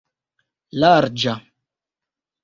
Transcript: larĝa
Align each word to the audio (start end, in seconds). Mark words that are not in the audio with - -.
larĝa 0.83 1.35